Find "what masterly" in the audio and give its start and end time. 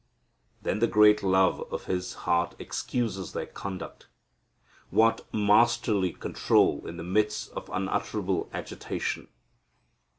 4.89-6.11